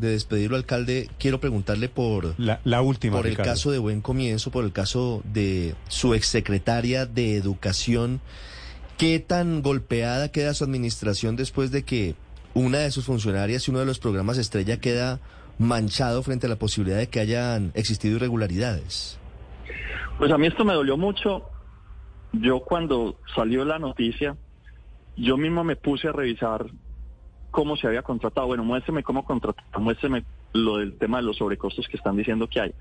De 0.00 0.10
despedirlo, 0.10 0.56
alcalde, 0.56 1.08
quiero 1.18 1.40
preguntarle 1.40 1.88
por, 1.88 2.34
La, 2.38 2.60
la 2.64 2.82
última, 2.82 3.18
por 3.18 3.26
el 3.26 3.36
caso 3.36 3.70
de 3.70 3.78
Buen 3.78 4.00
Comienzo, 4.00 4.50
por 4.50 4.64
el 4.64 4.72
caso 4.72 5.22
de 5.24 5.74
su 5.88 6.14
exsecretaria 6.14 7.06
de 7.06 7.36
Educación. 7.36 8.20
¿Qué 8.96 9.18
tan 9.18 9.62
golpeada 9.62 10.30
queda 10.30 10.54
su 10.54 10.64
administración 10.64 11.36
después 11.36 11.70
de 11.70 11.84
que 11.84 12.14
una 12.54 12.78
de 12.78 12.90
sus 12.90 13.04
funcionarias 13.04 13.66
y 13.66 13.70
uno 13.70 13.80
de 13.80 13.86
los 13.86 13.98
programas 13.98 14.38
estrella 14.38 14.80
queda 14.80 15.20
manchado 15.58 16.22
frente 16.22 16.46
a 16.46 16.48
la 16.48 16.56
posibilidad 16.56 16.98
de 16.98 17.08
que 17.08 17.20
hayan 17.20 17.70
existido 17.74 18.16
irregularidades? 18.16 19.18
Pues 20.18 20.32
a 20.32 20.38
mí 20.38 20.46
esto 20.46 20.64
me 20.64 20.74
dolió 20.74 20.96
mucho. 20.96 21.44
Yo 22.32 22.60
cuando 22.60 23.18
salió 23.34 23.64
la 23.64 23.78
noticia, 23.78 24.36
yo 25.16 25.36
mismo 25.36 25.64
me 25.64 25.76
puse 25.76 26.08
a 26.08 26.12
revisar 26.12 26.66
cómo 27.50 27.76
se 27.76 27.86
había 27.86 28.02
contratado. 28.02 28.46
Bueno, 28.46 28.64
muéstreme 28.64 29.02
cómo 29.02 29.24
contratado, 29.24 29.80
muéstreme 29.80 30.24
lo 30.52 30.78
del 30.78 30.96
tema 30.98 31.18
de 31.18 31.24
los 31.24 31.36
sobrecostos 31.36 31.86
que 31.88 31.96
están 31.96 32.16
diciendo 32.16 32.48
que 32.48 32.60
hay. 32.60 32.74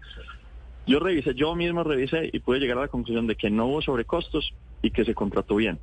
Yo 0.88 1.00
revisé, 1.00 1.36
yo 1.36 1.56
mismo 1.56 1.84
revisé 1.84 2.30
y 2.34 2.39
pude 2.39 2.59
llegar 2.59 2.78
a 2.78 2.81
la 2.81 2.88
conclusión 2.88 3.28
de 3.28 3.36
que 3.36 3.50
no 3.50 3.67
hubo 3.67 3.81
sobrecostos 3.81 4.53
y 4.81 4.92
que 4.92 5.06
se 5.06 5.14
contrató 5.14 5.56
bien. 5.56 5.80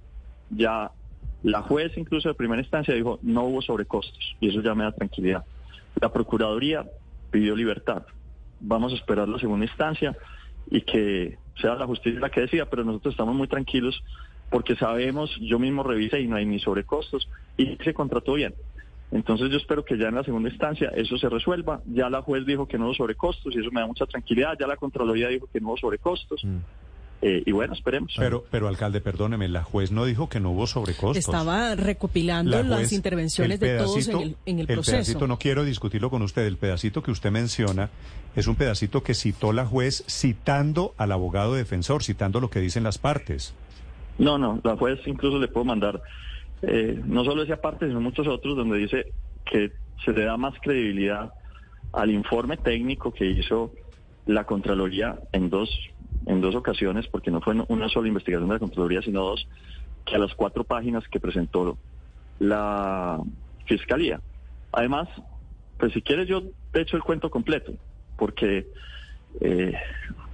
Ya 0.50 0.90
la 1.42 1.62
juez 1.62 1.96
incluso 1.96 2.28
de 2.28 2.34
primera 2.34 2.60
instancia 2.60 2.94
dijo 2.94 3.18
no 3.22 3.44
hubo 3.44 3.62
sobrecostos 3.62 4.36
y 4.40 4.48
eso 4.48 4.62
ya 4.62 4.74
me 4.74 4.84
da 4.84 4.92
tranquilidad. 4.92 5.44
La 6.00 6.12
Procuraduría 6.12 6.84
pidió 7.30 7.54
libertad. 7.54 8.02
Vamos 8.60 8.92
a 8.92 8.96
esperar 8.96 9.28
la 9.28 9.38
segunda 9.38 9.66
instancia 9.66 10.16
y 10.70 10.80
que 10.80 11.38
sea 11.60 11.74
la 11.74 11.86
justicia 11.86 12.20
la 12.20 12.30
que 12.30 12.40
decida, 12.40 12.66
pero 12.66 12.84
nosotros 12.84 13.14
estamos 13.14 13.34
muy 13.34 13.48
tranquilos 13.48 14.02
porque 14.50 14.76
sabemos, 14.76 15.36
yo 15.40 15.58
mismo 15.58 15.82
revisé 15.82 16.20
y 16.20 16.26
no 16.26 16.36
hay 16.36 16.46
ni 16.46 16.58
sobrecostos 16.60 17.28
y 17.56 17.76
se 17.76 17.94
contrató 17.94 18.34
bien. 18.34 18.54
Entonces 19.12 19.50
yo 19.50 19.56
espero 19.56 19.84
que 19.84 19.96
ya 19.96 20.08
en 20.08 20.16
la 20.16 20.24
segunda 20.24 20.48
instancia 20.48 20.90
eso 20.94 21.16
se 21.16 21.28
resuelva. 21.28 21.80
Ya 21.86 22.10
la 22.10 22.22
juez 22.22 22.44
dijo 22.44 22.66
que 22.66 22.76
no 22.78 22.86
hubo 22.86 22.94
sobrecostos 22.94 23.54
y 23.54 23.60
eso 23.60 23.70
me 23.70 23.80
da 23.80 23.86
mucha 23.86 24.06
tranquilidad. 24.06 24.56
Ya 24.58 24.66
la 24.66 24.76
Contraloría 24.76 25.28
dijo 25.28 25.48
que 25.52 25.60
no 25.60 25.68
hubo 25.68 25.76
sobrecostos. 25.76 26.44
Eh, 27.22 27.42
y 27.46 27.52
bueno, 27.52 27.72
esperemos. 27.72 28.12
Pero, 28.18 28.44
pero 28.50 28.68
alcalde, 28.68 29.00
perdóneme, 29.00 29.48
la 29.48 29.62
juez 29.62 29.90
no 29.90 30.04
dijo 30.04 30.28
que 30.28 30.38
no 30.38 30.50
hubo 30.50 30.66
sobrecostos. 30.66 31.16
Estaba 31.16 31.74
recopilando 31.74 32.50
La 32.50 32.62
las 32.62 32.78
juez, 32.80 32.92
intervenciones 32.92 33.54
el 33.54 33.60
de 33.60 33.78
todos 33.78 33.96
en 33.96 34.02
pedacito- 34.14 34.22
el, 34.22 34.36
en 34.44 34.58
el 34.58 34.66
pedacito, 34.66 34.92
proceso. 34.96 35.26
no 35.26 35.38
quiero 35.38 35.64
discutirlo 35.64 36.10
con 36.10 36.20
usted, 36.22 36.44
el 36.44 36.58
pedacito 36.58 37.02
que 37.02 37.10
usted 37.10 37.30
menciona 37.30 37.88
es 38.34 38.46
un 38.48 38.54
pedacito 38.56 39.02
que 39.02 39.14
citó 39.14 39.52
la 39.54 39.64
juez 39.64 40.04
citando 40.08 40.92
al 40.98 41.10
abogado 41.10 41.54
defensor, 41.54 42.02
citando 42.02 42.38
lo 42.38 42.50
que 42.50 42.60
dicen 42.60 42.82
las 42.84 42.98
partes. 42.98 43.54
No, 44.18 44.36
no, 44.36 44.60
la 44.62 44.76
juez 44.76 44.98
incluso 45.06 45.38
le 45.38 45.48
puedo 45.48 45.64
mandar 45.64 46.02
eh, 46.62 47.00
no 47.04 47.24
solo 47.24 47.42
esa 47.42 47.56
parte, 47.56 47.86
sino 47.86 48.00
muchos 48.00 48.26
otros 48.26 48.56
donde 48.56 48.78
dice 48.78 49.12
que 49.44 49.72
se 50.04 50.12
le 50.12 50.24
da 50.24 50.36
más 50.36 50.54
credibilidad 50.60 51.32
al 51.92 52.10
informe 52.10 52.56
técnico 52.56 53.12
que 53.12 53.26
hizo 53.26 53.72
la 54.26 54.44
Contraloría 54.44 55.18
en 55.32 55.50
dos, 55.50 55.70
en 56.26 56.40
dos 56.40 56.54
ocasiones, 56.54 57.06
porque 57.08 57.30
no 57.30 57.40
fue 57.40 57.54
una 57.68 57.88
sola 57.88 58.08
investigación 58.08 58.48
de 58.48 58.54
la 58.54 58.60
Contraloría, 58.60 59.02
sino 59.02 59.22
dos, 59.22 59.46
que 60.04 60.16
a 60.16 60.18
las 60.18 60.34
cuatro 60.34 60.64
páginas 60.64 61.06
que 61.08 61.20
presentó 61.20 61.78
la 62.38 63.20
Fiscalía. 63.66 64.20
Además, 64.72 65.08
pues 65.78 65.92
si 65.92 66.02
quieres 66.02 66.28
yo 66.28 66.42
te 66.72 66.82
echo 66.82 66.96
el 66.96 67.02
cuento 67.02 67.30
completo, 67.30 67.72
porque 68.16 68.66
eh, 69.40 69.74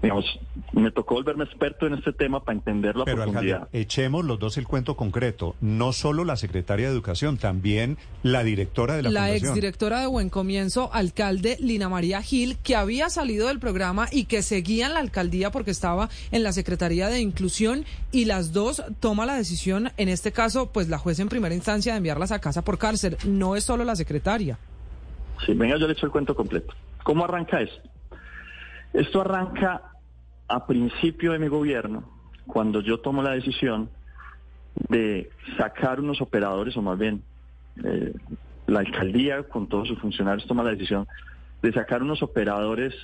digamos, 0.03 0.25
me 0.73 0.91
tocó 0.91 1.15
volverme 1.15 1.45
experto 1.45 1.87
en 1.87 1.95
este 1.95 2.13
tema 2.13 2.41
para 2.45 2.59
entenderlo 2.59 3.03
a 3.03 3.05
Pero 3.05 3.19
profundidad. 3.23 3.63
alcalde, 3.63 3.81
echemos 3.81 4.25
los 4.25 4.39
dos 4.39 4.59
el 4.59 4.67
cuento 4.67 4.97
concreto. 4.97 5.55
No 5.61 5.93
solo 5.93 6.25
la 6.25 6.37
secretaria 6.37 6.87
de 6.89 6.93
Educación, 6.93 7.37
también 7.39 7.99
la 8.25 8.43
directora 8.43 8.97
de 8.97 9.03
la, 9.03 9.11
la 9.11 9.21
fundación. 9.21 9.49
exdirectora 9.49 10.01
de 10.01 10.07
Buen 10.09 10.29
Comienzo, 10.29 10.91
alcalde 10.93 11.57
Lina 11.61 11.89
María 11.89 12.21
Gil, 12.21 12.59
que 12.65 12.75
había 12.75 13.11
salido 13.11 13.47
del 13.47 13.61
programa 13.61 14.09
y 14.11 14.25
que 14.25 14.43
seguía 14.43 14.87
en 14.87 14.95
la 14.95 15.01
alcaldía 15.01 15.51
porque 15.53 15.71
estaba 15.71 16.09
en 16.33 16.43
la 16.43 16.53
Secretaría 16.53 17.09
de 17.09 17.21
Inclusión 17.21 17.85
y 18.11 18.25
las 18.25 18.53
dos 18.53 18.83
toma 18.99 19.25
la 19.25 19.37
decisión, 19.37 19.91
en 19.97 20.09
este 20.09 20.33
caso, 20.33 20.73
pues 20.73 20.89
la 20.89 20.99
juez 20.99 21.21
en 21.21 21.29
primera 21.29 21.55
instancia 21.55 21.93
de 21.93 21.99
enviarlas 21.99 22.33
a 22.33 22.41
casa 22.41 22.63
por 22.63 22.77
cárcel. 22.79 23.17
No 23.25 23.55
es 23.55 23.63
solo 23.65 23.85
la 23.85 23.95
secretaria. 23.95 24.59
Sí, 25.47 25.55
venga, 25.55 25.77
yo 25.79 25.87
le 25.87 25.93
echo 25.93 26.07
el 26.07 26.13
cuento 26.13 26.35
completo. 26.35 26.75
¿Cómo 27.05 27.25
arranca 27.25 27.61
esto? 27.61 27.89
Esto 28.93 29.21
arranca 29.23 29.92
a 30.49 30.67
principio 30.67 31.33
de 31.33 31.39
mi 31.39 31.49
gobierno, 31.49 32.05
cuando 32.47 32.81
yo 32.81 33.01
tomo 33.01 33.23
la 33.23 33.33
decisión 33.33 33.91
de 34.89 35.31
sacar 35.57 36.01
unos 36.01 36.21
operadores, 36.21 36.77
o 36.77 36.83
más 36.83 36.99
bien 36.99 37.23
eh, 37.83 38.13
la 38.67 38.81
alcaldía 38.81 39.43
con 39.45 39.69
todos 39.69 39.89
sus 39.89 39.99
funcionarios 39.99 40.47
toma 40.47 40.63
la 40.63 40.71
decisión 40.71 41.07
de 41.63 41.73
sacar 41.73 42.03
unos 42.03 42.23
operadores 42.23 42.95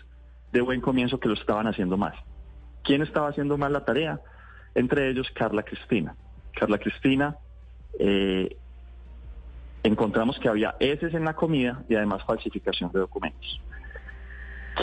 de 0.52 0.60
buen 0.60 0.80
comienzo 0.80 1.20
que 1.20 1.28
lo 1.28 1.34
estaban 1.34 1.66
haciendo 1.66 1.96
mal. 1.96 2.14
¿Quién 2.82 3.02
estaba 3.02 3.28
haciendo 3.28 3.58
mal 3.58 3.72
la 3.72 3.84
tarea? 3.84 4.20
Entre 4.74 5.08
ellos 5.10 5.28
Carla 5.34 5.62
Cristina. 5.62 6.14
Carla 6.54 6.78
Cristina, 6.78 7.36
eh, 7.98 8.56
encontramos 9.82 10.38
que 10.38 10.48
había 10.48 10.74
heces 10.80 11.14
en 11.14 11.24
la 11.24 11.34
comida 11.34 11.84
y 11.88 11.94
además 11.94 12.24
falsificación 12.24 12.90
de 12.92 13.00
documentos. 13.00 13.60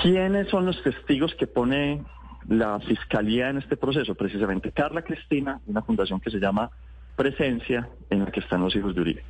¿Quiénes 0.01 0.49
son 0.49 0.65
los 0.65 0.81
testigos 0.83 1.33
que 1.35 1.47
pone 1.47 2.03
la 2.47 2.79
fiscalía 2.79 3.49
en 3.49 3.57
este 3.57 3.77
proceso? 3.77 4.15
Precisamente 4.15 4.71
Carla 4.71 5.01
Cristina, 5.01 5.61
una 5.67 5.81
fundación 5.81 6.19
que 6.19 6.29
se 6.29 6.39
llama 6.39 6.69
Presencia, 7.15 7.89
en 8.09 8.19
la 8.19 8.31
que 8.31 8.41
están 8.41 8.61
los 8.61 8.75
hijos 8.75 8.93
de 8.93 9.01
Uribe. 9.01 9.23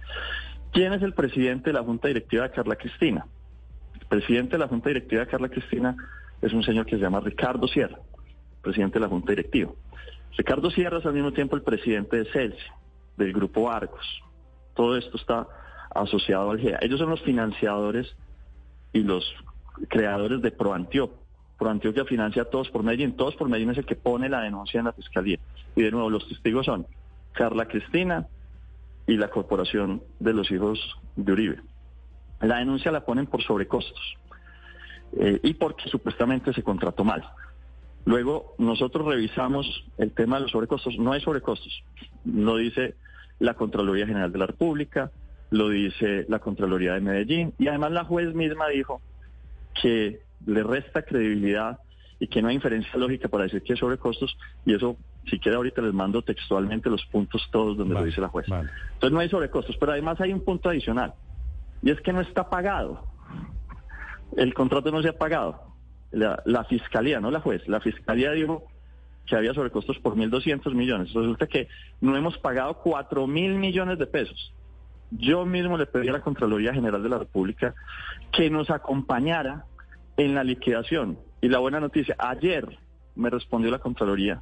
¿Quién 0.71 0.93
es 0.93 1.01
el 1.01 1.13
presidente 1.13 1.69
de 1.69 1.73
la 1.73 1.83
Junta 1.83 2.07
Directiva 2.07 2.43
de 2.43 2.51
Carla 2.51 2.75
Cristina? 2.75 3.25
El 3.99 4.07
presidente 4.07 4.51
de 4.51 4.57
la 4.57 4.67
Junta 4.67 4.89
Directiva 4.89 5.21
de 5.21 5.27
Carla 5.27 5.49
Cristina 5.49 5.95
es 6.41 6.51
un 6.51 6.63
señor 6.63 6.85
que 6.85 6.95
se 6.95 7.01
llama 7.01 7.19
Ricardo 7.21 7.67
Sierra, 7.67 7.99
presidente 8.61 8.95
de 8.95 8.99
la 9.01 9.07
Junta 9.07 9.31
Directiva. 9.31 9.71
Ricardo 10.37 10.69
Sierra 10.69 10.97
es 10.97 11.05
al 11.05 11.13
mismo 11.13 11.31
tiempo 11.31 11.55
el 11.55 11.61
presidente 11.61 12.17
de 12.17 12.25
Celsi, 12.25 12.67
del 13.17 13.31
grupo 13.31 13.71
Argos. 13.71 14.05
Todo 14.73 14.97
esto 14.97 15.15
está 15.15 15.47
asociado 15.93 16.51
al 16.51 16.59
GEA. 16.59 16.79
Ellos 16.81 16.99
son 16.99 17.09
los 17.09 17.21
financiadores 17.21 18.15
y 18.91 18.99
los 18.99 19.23
creadores 19.87 20.41
de 20.41 20.51
ProAntioquia. 21.57 22.03
ProAntioquia 22.03 22.05
financia 22.05 22.45
todos 22.45 22.69
por 22.69 22.83
Medellín. 22.83 23.15
Todos 23.15 23.35
por 23.35 23.49
Medellín 23.49 23.71
es 23.71 23.77
el 23.77 23.85
que 23.85 23.95
pone 23.95 24.29
la 24.29 24.41
denuncia 24.41 24.79
en 24.79 24.85
la 24.85 24.93
fiscalía. 24.93 25.39
Y 25.75 25.81
de 25.83 25.91
nuevo, 25.91 26.09
los 26.09 26.27
testigos 26.27 26.65
son 26.65 26.85
Carla 27.33 27.67
Cristina 27.67 28.27
y 29.07 29.17
la 29.17 29.29
Corporación 29.29 30.01
de 30.19 30.33
los 30.33 30.51
Hijos 30.51 30.79
de 31.15 31.31
Uribe. 31.31 31.61
La 32.41 32.57
denuncia 32.57 32.91
la 32.91 33.05
ponen 33.05 33.27
por 33.27 33.41
sobrecostos 33.43 34.17
eh, 35.17 35.39
y 35.43 35.53
porque 35.53 35.89
supuestamente 35.89 36.53
se 36.53 36.63
contrató 36.63 37.03
mal. 37.03 37.23
Luego 38.05 38.53
nosotros 38.57 39.07
revisamos 39.07 39.85
el 39.97 40.11
tema 40.11 40.35
de 40.37 40.43
los 40.43 40.51
sobrecostos. 40.51 40.97
No 40.99 41.13
hay 41.13 41.21
sobrecostos. 41.21 41.83
Lo 42.25 42.57
dice 42.57 42.95
la 43.39 43.55
Contraloría 43.55 44.05
General 44.05 44.31
de 44.31 44.37
la 44.37 44.47
República, 44.47 45.11
lo 45.49 45.69
dice 45.69 46.25
la 46.29 46.39
Contraloría 46.39 46.93
de 46.93 47.01
Medellín 47.01 47.53
y 47.57 47.67
además 47.67 47.91
la 47.91 48.05
juez 48.05 48.33
misma 48.33 48.67
dijo 48.69 49.01
que 49.81 50.21
le 50.45 50.63
resta 50.63 51.01
credibilidad 51.01 51.79
y 52.19 52.27
que 52.27 52.41
no 52.41 52.47
hay 52.47 52.55
inferencia 52.55 52.97
lógica 52.97 53.27
para 53.27 53.43
decir 53.43 53.61
que 53.61 53.73
hay 53.73 53.79
sobrecostos 53.79 54.37
y 54.65 54.73
eso, 54.73 54.97
si 55.29 55.39
quiere 55.39 55.57
ahorita 55.57 55.81
les 55.81 55.93
mando 55.93 56.21
textualmente 56.21 56.89
los 56.89 57.05
puntos 57.05 57.47
todos 57.51 57.77
donde 57.77 57.93
lo 57.93 58.03
dice 58.03 58.21
la 58.21 58.29
juez. 58.29 58.47
vale. 58.47 58.69
Entonces 58.93 59.11
no 59.11 59.19
hay 59.19 59.29
sobrecostos, 59.29 59.75
pero 59.77 59.91
además 59.91 60.19
hay 60.21 60.31
un 60.31 60.41
punto 60.41 60.69
adicional 60.69 61.13
y 61.81 61.91
es 61.91 61.99
que 62.01 62.13
no 62.13 62.21
está 62.21 62.49
pagado. 62.49 63.05
El 64.37 64.53
contrato 64.53 64.91
no 64.91 65.01
se 65.01 65.09
ha 65.09 65.17
pagado. 65.17 65.61
La, 66.11 66.41
la 66.45 66.63
fiscalía, 66.63 67.19
no 67.19 67.31
la 67.31 67.41
juez, 67.41 67.67
la 67.67 67.81
fiscalía 67.81 68.31
dijo 68.31 68.63
que 69.25 69.35
había 69.35 69.53
sobrecostos 69.53 69.97
por 69.99 70.15
1.200 70.15 70.73
millones. 70.73 71.13
Resulta 71.13 71.47
que 71.47 71.67
no 71.99 72.15
hemos 72.15 72.37
pagado 72.37 72.75
4 72.75 73.27
mil 73.27 73.55
millones 73.55 73.97
de 73.97 74.07
pesos. 74.07 74.53
Yo 75.11 75.45
mismo 75.45 75.77
le 75.77 75.85
pedí 75.85 76.07
a 76.09 76.13
la 76.13 76.21
Contraloría 76.21 76.73
General 76.73 77.01
de 77.01 77.09
la 77.09 77.19
República 77.19 77.73
que 78.31 78.49
nos 78.49 78.69
acompañara 78.69 79.65
en 80.17 80.35
la 80.35 80.43
liquidación. 80.43 81.17
Y 81.41 81.49
la 81.49 81.59
buena 81.59 81.79
noticia, 81.79 82.15
ayer 82.17 82.77
me 83.15 83.29
respondió 83.29 83.71
la 83.71 83.79
Contraloría 83.79 84.41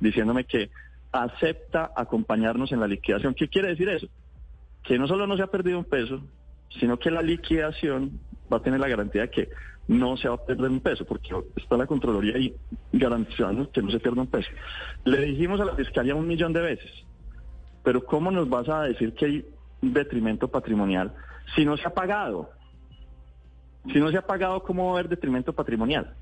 diciéndome 0.00 0.44
que 0.44 0.70
acepta 1.12 1.90
acompañarnos 1.94 2.72
en 2.72 2.80
la 2.80 2.86
liquidación. 2.86 3.34
¿Qué 3.34 3.48
quiere 3.48 3.68
decir 3.68 3.88
eso? 3.88 4.06
Que 4.82 4.98
no 4.98 5.06
solo 5.06 5.26
no 5.26 5.36
se 5.36 5.42
ha 5.42 5.48
perdido 5.48 5.78
un 5.78 5.84
peso, 5.84 6.22
sino 6.78 6.98
que 6.98 7.10
la 7.10 7.22
liquidación 7.22 8.20
va 8.52 8.58
a 8.58 8.62
tener 8.62 8.80
la 8.80 8.88
garantía 8.88 9.22
de 9.22 9.30
que 9.30 9.48
no 9.88 10.16
se 10.16 10.28
va 10.28 10.36
a 10.36 10.44
perder 10.44 10.70
un 10.70 10.80
peso, 10.80 11.04
porque 11.04 11.30
está 11.56 11.76
la 11.76 11.86
Contraloría 11.86 12.36
ahí 12.36 12.54
garantizando 12.92 13.70
que 13.70 13.82
no 13.82 13.90
se 13.90 13.98
pierda 13.98 14.22
un 14.22 14.28
peso. 14.28 14.48
Le 15.04 15.20
dijimos 15.20 15.60
a 15.60 15.64
la 15.64 15.74
Fiscalía 15.74 16.14
un 16.14 16.28
millón 16.28 16.52
de 16.52 16.60
veces, 16.60 16.90
pero 17.82 18.04
¿cómo 18.04 18.30
nos 18.30 18.48
vas 18.48 18.68
a 18.68 18.82
decir 18.82 19.14
que 19.14 19.24
hay 19.26 19.44
detrimento 19.82 20.48
patrimonial 20.48 21.12
si 21.54 21.64
no 21.64 21.76
se 21.76 21.86
ha 21.86 21.94
pagado? 21.94 22.50
Si 23.92 23.98
no 23.98 24.10
se 24.10 24.18
ha 24.18 24.26
pagado, 24.26 24.62
¿cómo 24.62 24.84
va 24.86 24.90
a 24.90 24.94
haber 24.94 25.08
detrimento 25.08 25.52
patrimonial? 25.52 26.14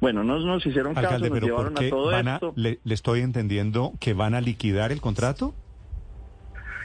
Bueno, 0.00 0.22
no 0.24 0.38
nos 0.38 0.64
hicieron 0.64 0.94
caso, 0.94 1.06
Alcalde, 1.08 1.28
nos 1.28 1.36
pero 1.40 1.46
llevaron 1.48 1.74
¿por 1.74 1.84
a 1.84 1.90
todo 1.90 2.06
van 2.12 2.28
a, 2.28 2.34
esto. 2.34 2.52
le, 2.56 2.78
le 2.84 2.94
estoy 2.94 3.20
entendiendo 3.20 3.92
que 4.00 4.14
van 4.14 4.34
a 4.34 4.40
liquidar 4.40 4.92
el 4.92 5.00
contrato? 5.00 5.54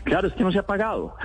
Claro, 0.03 0.27
es 0.27 0.33
que 0.33 0.43
no 0.43 0.51
se 0.51 0.59
ha 0.59 0.65
pagado. 0.65 1.15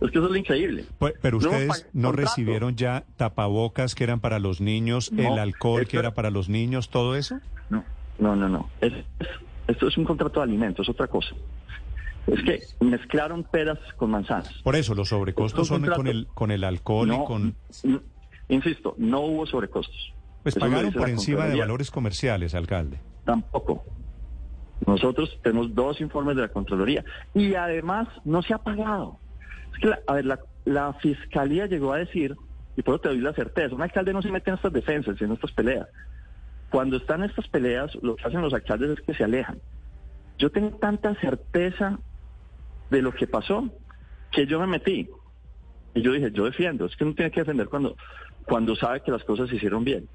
Es 0.00 0.10
que 0.10 0.18
eso 0.18 0.26
es 0.26 0.30
lo 0.32 0.36
increíble. 0.36 0.84
Pues, 0.98 1.14
Pero 1.22 1.38
ustedes 1.38 1.88
no 1.92 2.12
recibieron 2.12 2.76
ya 2.76 3.04
tapabocas 3.16 3.94
que 3.94 4.04
eran 4.04 4.20
para 4.20 4.38
los 4.38 4.60
niños, 4.60 5.12
No, 5.12 5.32
el 5.32 5.38
alcohol 5.38 5.86
que 5.86 5.96
era 5.96 6.12
para 6.12 6.30
los 6.30 6.48
niños, 6.48 6.90
todo 6.90 7.16
eso. 7.16 7.38
No, 7.70 7.84
no, 8.18 8.36
no, 8.36 8.48
no. 8.48 8.68
Es- 8.80 8.92
esto 9.68 9.86
es 9.88 9.96
un 9.96 10.04
contrato 10.04 10.40
de 10.40 10.44
alimentos, 10.44 10.88
otra 10.88 11.06
cosa. 11.06 11.34
Es 12.26 12.40
que 12.44 12.84
mezclaron 12.84 13.42
peras 13.44 13.78
con 13.96 14.10
manzanas. 14.10 14.52
Por 14.62 14.76
eso 14.76 14.94
los 14.94 15.08
sobrecostos 15.08 15.66
son 15.68 15.84
con 15.86 16.06
el 16.06 16.26
con 16.28 16.50
el 16.50 16.62
alcohol 16.64 17.08
no, 17.08 17.22
y 17.22 17.26
con 17.26 17.56
insisto, 18.48 18.94
no 18.98 19.20
hubo 19.22 19.46
sobrecostos. 19.46 20.14
pues 20.42 20.56
Eso 20.56 20.60
pagaron 20.64 20.92
por 20.92 21.08
encima 21.08 21.46
de 21.46 21.58
valores 21.58 21.90
comerciales, 21.90 22.54
alcalde. 22.54 23.00
Tampoco. 23.24 23.84
Nosotros 24.86 25.38
tenemos 25.42 25.74
dos 25.74 26.00
informes 26.00 26.36
de 26.36 26.42
la 26.42 26.48
Contraloría 26.48 27.04
y 27.34 27.54
además 27.54 28.08
no 28.24 28.42
se 28.42 28.52
ha 28.54 28.58
pagado. 28.58 29.18
Es 29.74 29.78
que, 29.80 29.88
la- 29.88 30.00
a 30.06 30.14
ver, 30.14 30.24
la, 30.26 30.40
la 30.64 30.92
Fiscalía 30.94 31.66
llegó 31.66 31.92
a 31.92 31.98
decir, 31.98 32.34
y 32.76 32.82
por 32.82 32.94
eso 32.94 33.02
te 33.02 33.08
doy 33.10 33.18
la 33.18 33.32
certeza, 33.32 33.74
un 33.74 33.82
alcalde 33.82 34.12
no 34.12 34.22
se 34.22 34.30
mete 34.30 34.50
en 34.50 34.56
estas 34.56 34.72
defensas, 34.72 35.20
en 35.22 35.32
estas 35.32 35.52
peleas. 35.52 35.86
Cuando 36.70 36.96
están 36.96 37.22
estas 37.22 37.46
peleas, 37.48 37.92
lo 38.02 38.16
que 38.16 38.24
hacen 38.26 38.40
los 38.42 38.52
alcaldes 38.54 38.98
es 38.98 39.00
que 39.04 39.14
se 39.14 39.24
alejan. 39.24 39.60
Yo 40.38 40.50
tengo 40.50 40.70
tanta 40.78 41.14
certeza 41.20 41.98
de 42.92 43.02
lo 43.02 43.12
que 43.12 43.26
pasó 43.26 43.70
que 44.30 44.46
yo 44.46 44.60
me 44.60 44.66
metí. 44.66 45.08
Y 45.94 46.02
yo 46.02 46.12
dije, 46.12 46.30
yo 46.30 46.44
defiendo. 46.44 46.86
Es 46.86 46.94
que 46.94 47.04
uno 47.04 47.14
tiene 47.14 47.30
que 47.30 47.40
defender 47.40 47.68
cuando, 47.68 47.96
cuando 48.44 48.76
sabe 48.76 49.00
que 49.00 49.10
las 49.10 49.24
cosas 49.24 49.48
se 49.48 49.56
hicieron 49.56 49.82
bien. 49.82 50.08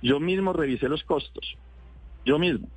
Yo 0.00 0.18
mismo 0.20 0.52
revisé 0.52 0.88
los 0.88 1.02
costos. 1.04 1.56
Yo 2.24 2.38
mismo. 2.38 2.68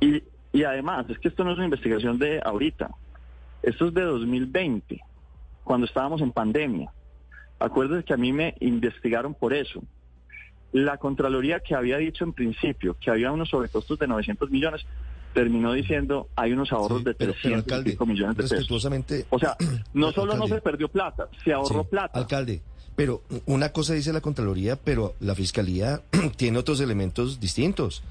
Y, 0.00 0.22
y 0.52 0.64
además, 0.64 1.06
es 1.10 1.18
que 1.18 1.28
esto 1.28 1.44
no 1.44 1.50
es 1.50 1.56
una 1.56 1.66
investigación 1.66 2.18
de 2.18 2.40
ahorita. 2.44 2.90
Esto 3.62 3.88
es 3.88 3.94
de 3.94 4.02
2020, 4.02 5.00
cuando 5.64 5.86
estábamos 5.86 6.20
en 6.22 6.32
pandemia. 6.32 6.92
Acuérdense 7.58 8.04
que 8.04 8.14
a 8.14 8.18
mí 8.18 8.32
me 8.32 8.54
investigaron 8.60 9.34
por 9.34 9.52
eso. 9.52 9.82
La 10.72 10.98
Contraloría 10.98 11.60
que 11.60 11.74
había 11.74 11.98
dicho 11.98 12.24
en 12.24 12.32
principio 12.32 12.96
que 13.00 13.10
había 13.10 13.32
unos 13.32 13.50
sobrecostos 13.50 13.98
de 13.98 14.08
900 14.08 14.50
millones, 14.50 14.84
terminó 15.34 15.72
diciendo 15.72 16.28
hay 16.36 16.52
unos 16.52 16.72
ahorros 16.72 16.98
Sí, 17.00 17.04
de 17.04 17.14
pero, 17.14 17.32
300 17.32 17.42
pero, 17.42 17.50
y 17.50 17.54
alcalde, 17.58 17.90
pico 17.90 18.06
millones 18.06 18.36
de 18.36 18.42
pesos. 18.44 18.58
respetuosamente... 18.58 19.26
O 19.30 19.38
sea, 19.38 19.56
no 19.92 20.12
solo 20.12 20.36
no 20.36 20.46
se 20.48 20.60
perdió 20.60 20.88
plata, 20.88 21.28
se 21.44 21.52
ahorró 21.52 21.82
Sí, 21.82 21.88
plata. 21.90 22.18
Alcalde, 22.18 22.62
pero 22.96 23.22
una 23.46 23.70
cosa 23.72 23.92
dice 23.94 24.12
la 24.12 24.20
Contraloría, 24.20 24.76
pero 24.76 25.14
la 25.20 25.34
Fiscalía 25.34 26.00
tiene 26.36 26.58
otros 26.58 26.80
elementos 26.80 27.40
distintos. 27.40 28.02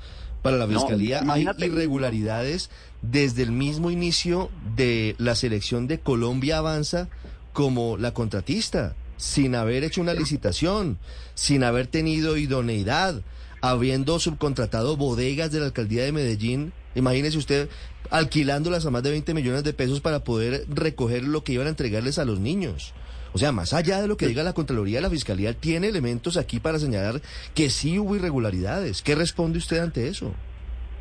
Para 0.41 0.57
la 0.57 0.67
No, 0.67 0.77
Fiscalía 0.77 1.23
hay 1.29 1.47
irregularidades 1.59 2.69
desde 3.01 3.43
el 3.43 3.51
mismo 3.53 3.91
inicio 3.91 4.49
de 4.75 5.15
la 5.17 5.35
selección 5.35 5.87
de 5.87 5.99
Colombia 6.01 6.57
Avanza 6.57 7.07
como 7.53 7.95
la 7.97 8.13
contratista, 8.13 8.93
sin 9.15 9.55
haber 9.55 9.85
hecho 9.85 10.01
una 10.01 10.13
licitación, 10.13 10.97
sin 11.33 11.63
haber 11.63 11.87
tenido 11.87 12.35
idoneidad, 12.35 13.21
habiendo 13.61 14.19
subcontratado 14.19 14.97
bodegas 14.97 15.51
de 15.53 15.59
la 15.61 15.67
alcaldía 15.67 16.03
de 16.03 16.11
Medellín. 16.11 16.73
Imagínese 16.95 17.37
usted 17.37 17.69
alquilándolas 18.09 18.85
a 18.85 18.91
más 18.91 19.03
de 19.03 19.11
20 19.11 19.33
millones 19.33 19.63
de 19.63 19.73
pesos 19.73 20.01
para 20.01 20.23
poder 20.23 20.65
recoger 20.69 21.23
lo 21.23 21.43
que 21.43 21.53
iban 21.53 21.67
a 21.67 21.71
entregarles 21.71 22.19
a 22.19 22.25
los 22.25 22.39
niños. 22.39 22.93
O 23.33 23.39
sea, 23.39 23.51
más 23.51 23.73
allá 23.73 23.99
de 23.99 24.07
lo 24.07 24.15
que 24.15 24.27
diga 24.27 24.43
la 24.43 24.53
Contraloría, 24.53 25.01
la 25.01 25.09
Fiscalía 25.09 25.53
tiene 25.53 25.87
elementos 25.87 26.37
aquí 26.37 26.59
para 26.59 26.77
señalar 26.77 27.21
que 27.55 27.69
sí 27.71 27.97
hubo 27.97 28.15
irregularidades. 28.15 29.01
¿Qué 29.01 29.15
responde 29.15 29.57
usted 29.57 29.79
ante 29.79 30.07
eso? 30.07 30.33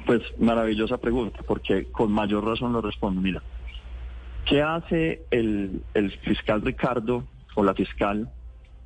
Pues 0.06 0.22
maravillosa 0.38 0.96
pregunta, 0.96 1.40
porque 1.46 1.84
con 1.92 2.10
mayor 2.10 2.44
razón 2.44 2.72
lo 2.72 2.80
respondo. 2.80 3.20
Mira, 3.20 3.42
¿qué 4.46 4.62
hace 4.62 5.22
el, 5.30 5.82
el 5.92 6.10
fiscal 6.20 6.62
Ricardo 6.62 7.24
o 7.54 7.62
la 7.62 7.74
fiscal 7.74 8.30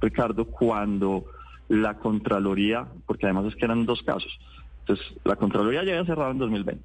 Ricardo 0.01 0.47
cuando 0.47 1.25
la 1.69 1.95
Contraloría, 1.99 2.87
porque 3.07 3.27
además 3.27 3.47
es 3.47 3.57
que 3.57 3.65
eran 3.65 3.87
dos 3.87 4.03
casos, 4.03 4.39
entonces 4.87 5.07
la 5.25 5.37
Contraloría 5.37 5.83
llega 5.83 6.05
cerrada 6.05 6.31
en 6.31 6.39
2020, 6.39 6.85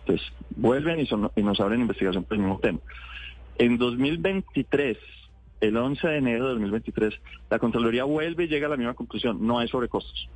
entonces 0.00 0.26
vuelven 0.56 1.00
y, 1.00 1.06
son- 1.06 1.30
y 1.34 1.42
nos 1.42 1.58
abren 1.60 1.80
investigación 1.80 2.24
por 2.24 2.34
el 2.36 2.40
mismo 2.42 2.58
tema. 2.60 2.78
En 3.58 3.78
2023, 3.78 4.98
el 5.62 5.76
11 5.76 6.06
de 6.08 6.16
enero 6.18 6.44
de 6.44 6.50
2023, 6.52 7.14
la 7.48 7.58
Contraloría 7.58 8.04
vuelve 8.04 8.44
y 8.44 8.48
llega 8.48 8.66
a 8.66 8.70
la 8.70 8.76
misma 8.76 8.94
conclusión, 8.94 9.38
no 9.46 9.58
hay 9.58 9.68
sobrecostos. 9.68 10.28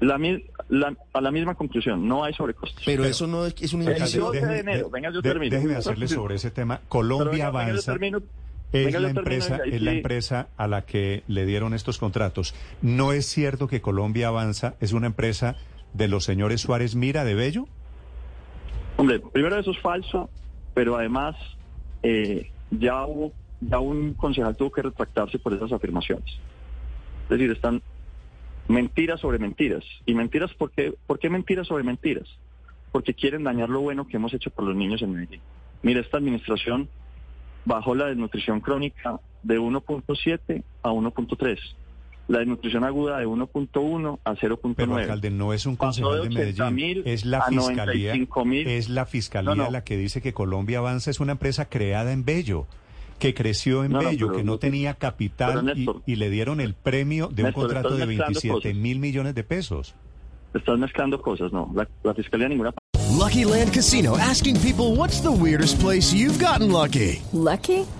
La, 0.00 0.18
mi- 0.18 0.42
la- 0.68 0.96
a 1.12 1.20
la 1.20 1.30
misma 1.30 1.54
conclusión, 1.54 2.08
no 2.08 2.24
hay 2.24 2.32
sobrecostos. 2.34 2.82
Pero, 2.84 3.04
eso 3.04 3.26
no 3.26 3.44
es, 3.46 3.54
es 3.60 3.72
un 3.72 3.82
El 3.82 3.98
indicio... 3.98 4.24
12 4.26 4.46
de 4.46 4.58
enero, 4.60 4.90
venga, 4.90 5.10
yo 5.12 5.22
termino. 5.22 5.54
déjeme 5.54 5.76
hacerle 5.76 6.08
sobre 6.08 6.36
ese 6.36 6.50
tema. 6.50 6.80
Colombia 6.88 7.50
venga, 7.50 7.66
venga, 7.66 7.80
yo 7.82 7.92
Avanza 7.92 8.26
es, 8.72 8.86
Venga, 8.86 9.00
la 9.00 9.10
empresa, 9.10 9.58
es 9.66 9.82
la 9.82 9.90
sí. 9.90 9.96
empresa 9.98 10.48
a 10.56 10.66
la 10.66 10.86
que 10.86 11.22
le 11.28 11.44
dieron 11.44 11.74
estos 11.74 11.98
contratos. 11.98 12.54
¿No 12.80 13.12
es 13.12 13.26
cierto 13.26 13.68
que 13.68 13.82
Colombia 13.82 14.28
Avanza 14.28 14.74
es 14.80 14.92
una 14.94 15.06
empresa 15.06 15.56
de 15.94 16.08
los 16.08 16.24
señores 16.24 16.60
Suárez 16.60 16.94
Mira 16.94 17.24
de 17.24 17.34
Bello? 17.34 17.66
Hombre, 18.96 19.20
primero 19.20 19.58
eso 19.58 19.70
es 19.70 19.78
falso, 19.78 20.30
pero 20.74 20.96
además 20.96 21.36
eh, 22.02 22.50
ya 22.70 23.04
hubo, 23.06 23.32
ya 23.60 23.78
un 23.78 24.14
concejal 24.14 24.56
tuvo 24.56 24.70
que 24.72 24.82
retractarse 24.82 25.38
por 25.38 25.52
esas 25.54 25.72
afirmaciones. 25.72 26.28
Es 27.24 27.28
decir, 27.28 27.50
están 27.50 27.82
mentiras 28.68 29.20
sobre 29.20 29.38
mentiras. 29.38 29.84
¿Y 30.06 30.14
mentiras 30.14 30.52
por 30.54 30.70
qué? 30.70 30.94
¿Por 31.06 31.18
qué 31.18 31.30
mentiras 31.30 31.66
sobre 31.66 31.84
mentiras? 31.84 32.28
Porque 32.90 33.14
quieren 33.14 33.44
dañar 33.44 33.68
lo 33.68 33.80
bueno 33.80 34.06
que 34.06 34.16
hemos 34.16 34.34
hecho 34.34 34.50
por 34.50 34.64
los 34.64 34.76
niños 34.76 35.02
en 35.02 35.12
Medellín. 35.12 35.40
Mira, 35.82 36.00
esta 36.00 36.18
administración 36.18 36.88
bajó 37.64 37.94
la 37.94 38.06
desnutrición 38.06 38.60
crónica 38.60 39.20
de 39.42 39.58
1.7 39.58 40.62
a 40.82 40.90
1.3. 40.90 41.58
La 42.32 42.38
desnutrición 42.38 42.82
aguda 42.82 43.18
de 43.18 43.26
1.1 43.26 44.18
a 44.24 44.32
0.9. 44.34 44.74
Pero 44.74 44.96
alcalde, 44.96 45.30
no 45.30 45.52
es 45.52 45.66
un 45.66 45.76
concejal 45.76 46.30
de 46.30 46.44
de 46.46 46.54
80.000 46.54 46.72
Medellín, 46.72 47.02
es 47.04 47.26
la 47.26 47.38
a 47.40 47.48
fiscalía, 47.50 48.14
95.000. 48.14 48.66
es 48.68 48.88
la 48.88 49.04
fiscalía 49.04 49.54
No, 49.54 49.64
no. 49.64 49.70
la 49.70 49.84
que 49.84 49.98
dice 49.98 50.22
que 50.22 50.32
Colombia 50.32 50.78
Avanza 50.78 51.10
es 51.10 51.20
una 51.20 51.32
empresa 51.32 51.66
creada 51.68 52.10
en 52.10 52.24
Bello, 52.24 52.66
que 53.18 53.34
creció 53.34 53.84
en 53.84 53.92
No, 53.92 54.00
no, 54.00 54.08
Bello, 54.08 54.28
pero- 54.28 54.38
que 54.38 54.44
no 54.44 54.58
tenía 54.58 54.94
capital 54.94 55.74
y, 56.06 56.16
le 56.16 56.30
dieron 56.30 56.62
el 56.62 56.72
premio 56.72 57.28
de 57.28 57.44
un 57.44 57.52
contrato 57.52 57.90
de 57.96 58.06
mezclando 58.06 58.40
27 58.40 58.54
cosas. 58.54 58.74
mil 58.76 58.98
millones 58.98 59.34
de 59.34 59.44
pesos. 59.44 59.94
Estás 60.54 60.78
mezclando 60.78 61.20
cosas, 61.20 61.52
no. 61.52 61.70
La, 61.74 61.86
la 62.02 62.14
fiscalía 62.14 62.48
ninguna. 62.48 62.72
Lucky 63.18 63.44
Land 63.44 63.72
Casino 63.74 64.16
asking 64.16 64.56
people 64.60 64.96
what's 64.96 65.20
the 65.20 65.28
weirdest 65.30 65.78
place 65.82 66.14
you've 66.16 66.42
gotten 66.42 66.72
lucky? 66.72 67.20
Lucky? 67.34 67.84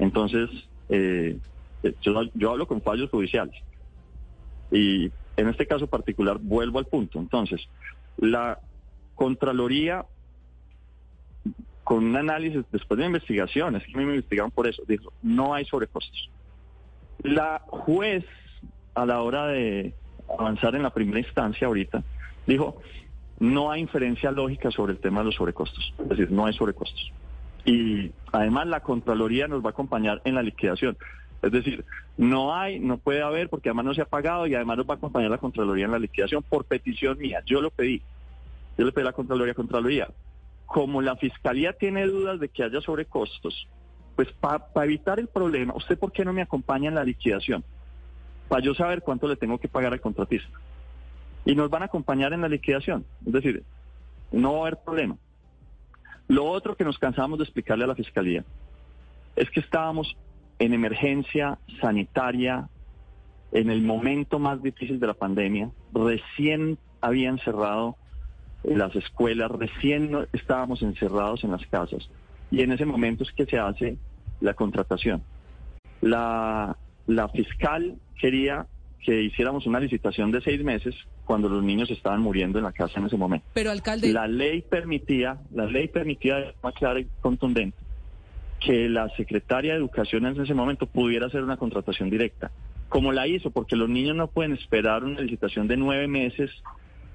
Entonces, 0.00 0.48
eh, 0.88 1.38
eh, 1.82 1.94
yo, 2.00 2.22
yo 2.34 2.50
hablo 2.50 2.66
con 2.66 2.80
fallos 2.80 3.10
judiciales. 3.10 3.54
Y 4.72 5.12
en 5.36 5.48
este 5.48 5.66
caso 5.66 5.86
particular, 5.86 6.38
vuelvo 6.40 6.78
al 6.78 6.86
punto. 6.86 7.18
Entonces, 7.18 7.60
la 8.16 8.58
Contraloría, 9.14 10.06
con 11.84 12.04
un 12.04 12.16
análisis 12.16 12.64
después 12.72 12.98
de 12.98 13.06
investigación, 13.06 13.76
es 13.76 13.84
que 13.84 13.94
me 13.94 14.04
investigaron 14.04 14.50
por 14.50 14.66
eso, 14.66 14.82
dijo, 14.88 15.12
no 15.22 15.52
hay 15.52 15.66
sobrecostos. 15.66 16.30
La 17.22 17.60
juez, 17.68 18.24
a 18.94 19.04
la 19.04 19.20
hora 19.20 19.48
de 19.48 19.94
avanzar 20.38 20.74
en 20.74 20.82
la 20.82 20.94
primera 20.94 21.18
instancia 21.18 21.66
ahorita, 21.66 22.02
dijo, 22.46 22.80
no 23.38 23.70
hay 23.70 23.82
inferencia 23.82 24.30
lógica 24.30 24.70
sobre 24.70 24.94
el 24.94 24.98
tema 24.98 25.20
de 25.20 25.26
los 25.26 25.34
sobrecostos. 25.34 25.92
Es 25.98 26.08
decir, 26.08 26.30
no 26.30 26.46
hay 26.46 26.54
sobrecostos. 26.54 27.12
Y 27.64 28.12
además 28.32 28.66
la 28.66 28.80
Contraloría 28.80 29.48
nos 29.48 29.62
va 29.62 29.68
a 29.68 29.72
acompañar 29.72 30.20
en 30.24 30.34
la 30.34 30.42
liquidación. 30.42 30.96
Es 31.42 31.52
decir, 31.52 31.84
no 32.16 32.54
hay, 32.54 32.80
no 32.80 32.98
puede 32.98 33.22
haber, 33.22 33.48
porque 33.48 33.70
además 33.70 33.86
no 33.86 33.94
se 33.94 34.02
ha 34.02 34.06
pagado 34.06 34.46
y 34.46 34.54
además 34.54 34.78
nos 34.78 34.88
va 34.88 34.94
a 34.94 34.96
acompañar 34.96 35.30
la 35.30 35.38
Contraloría 35.38 35.86
en 35.86 35.92
la 35.92 35.98
liquidación 35.98 36.42
por 36.42 36.64
petición 36.64 37.18
mía. 37.18 37.42
Yo 37.46 37.60
lo 37.60 37.70
pedí. 37.70 38.02
Yo 38.76 38.84
le 38.84 38.92
pedí 38.92 39.02
a 39.02 39.06
la 39.06 39.12
Contraloría, 39.12 39.54
Contraloría. 39.54 40.08
Como 40.66 41.02
la 41.02 41.16
Fiscalía 41.16 41.72
tiene 41.72 42.06
dudas 42.06 42.38
de 42.40 42.48
que 42.48 42.62
haya 42.62 42.80
sobrecostos, 42.80 43.66
pues 44.16 44.28
para 44.32 44.84
evitar 44.84 45.18
el 45.18 45.28
problema, 45.28 45.74
¿usted 45.74 45.98
por 45.98 46.12
qué 46.12 46.24
no 46.24 46.32
me 46.32 46.42
acompaña 46.42 46.88
en 46.88 46.94
la 46.94 47.04
liquidación? 47.04 47.64
Para 48.48 48.62
yo 48.62 48.74
saber 48.74 49.02
cuánto 49.02 49.26
le 49.26 49.36
tengo 49.36 49.58
que 49.58 49.68
pagar 49.68 49.92
al 49.92 50.00
contratista. 50.00 50.50
Y 51.44 51.54
nos 51.54 51.70
van 51.70 51.82
a 51.82 51.86
acompañar 51.86 52.32
en 52.32 52.42
la 52.42 52.48
liquidación. 52.48 53.04
Es 53.24 53.32
decir, 53.32 53.64
no 54.30 54.52
va 54.52 54.58
a 54.58 54.60
haber 54.62 54.76
problema. 54.84 55.16
Lo 56.30 56.44
otro 56.44 56.76
que 56.76 56.84
nos 56.84 56.96
cansamos 56.96 57.40
de 57.40 57.44
explicarle 57.44 57.82
a 57.82 57.88
la 57.88 57.96
Fiscalía 57.96 58.44
es 59.34 59.50
que 59.50 59.58
estábamos 59.58 60.16
en 60.60 60.72
emergencia 60.72 61.58
sanitaria, 61.80 62.68
en 63.50 63.68
el 63.68 63.82
momento 63.82 64.38
más 64.38 64.62
difícil 64.62 65.00
de 65.00 65.08
la 65.08 65.14
pandemia, 65.14 65.72
recién 65.92 66.78
habían 67.00 67.38
cerrado 67.40 67.96
las 68.62 68.94
escuelas, 68.94 69.50
recién 69.50 70.28
estábamos 70.32 70.82
encerrados 70.82 71.42
en 71.42 71.50
las 71.50 71.66
casas 71.66 72.08
y 72.52 72.62
en 72.62 72.70
ese 72.70 72.86
momento 72.86 73.24
es 73.24 73.32
que 73.32 73.46
se 73.46 73.58
hace 73.58 73.96
la 74.40 74.54
contratación. 74.54 75.24
La, 76.00 76.76
la 77.08 77.28
fiscal 77.30 77.96
quería 78.20 78.68
que 79.04 79.20
hiciéramos 79.20 79.66
una 79.66 79.80
licitación 79.80 80.30
de 80.30 80.40
seis 80.42 80.62
meses 80.62 80.94
cuando 81.30 81.48
los 81.48 81.62
niños 81.62 81.88
estaban 81.92 82.22
muriendo 82.22 82.58
en 82.58 82.64
la 82.64 82.72
casa 82.72 82.98
en 82.98 83.06
ese 83.06 83.16
momento. 83.16 83.46
Pero 83.54 83.70
alcalde, 83.70 84.12
La 84.12 84.26
ley 84.26 84.62
permitía, 84.62 85.38
la 85.54 85.64
ley 85.66 85.86
permitía 85.86 86.38
de 86.38 86.52
forma 86.54 86.72
clara 86.72 86.98
y 86.98 87.06
contundente 87.20 87.78
que 88.58 88.88
la 88.88 89.08
secretaria 89.10 89.74
de 89.74 89.78
Educación 89.78 90.26
en 90.26 90.40
ese 90.40 90.54
momento 90.54 90.86
pudiera 90.86 91.28
hacer 91.28 91.44
una 91.44 91.56
contratación 91.56 92.10
directa. 92.10 92.50
Como 92.88 93.12
la 93.12 93.28
hizo, 93.28 93.52
porque 93.52 93.76
los 93.76 93.88
niños 93.88 94.16
no 94.16 94.26
pueden 94.26 94.54
esperar 94.54 95.04
una 95.04 95.20
licitación 95.20 95.68
de 95.68 95.76
nueve 95.76 96.08
meses 96.08 96.50